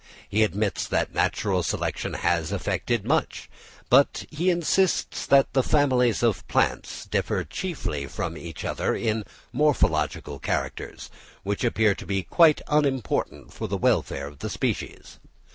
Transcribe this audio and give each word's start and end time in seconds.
He 0.27 0.41
admits 0.41 0.87
that 0.87 1.13
natural 1.13 1.61
selection 1.61 2.15
has 2.15 2.51
effected 2.51 3.05
much, 3.05 3.47
but 3.87 4.25
he 4.31 4.49
insists 4.49 5.27
that 5.27 5.53
the 5.53 5.61
families 5.61 6.23
of 6.23 6.47
plants 6.47 7.05
differ 7.05 7.43
chiefly 7.43 8.07
from 8.07 8.35
each 8.35 8.65
other 8.65 8.95
in 8.95 9.25
morphological 9.53 10.39
characters, 10.39 11.11
which 11.43 11.63
appear 11.63 11.93
to 11.93 12.07
be 12.07 12.23
quite 12.23 12.61
unimportant 12.67 13.53
for 13.53 13.67
the 13.67 13.77
welfare 13.77 14.25
of 14.25 14.39
the 14.39 14.49
species. 14.49 15.19